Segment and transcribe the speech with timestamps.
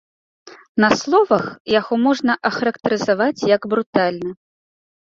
[0.83, 1.45] На словах
[1.79, 4.31] яго можна ахарактарызаваць як брутальны.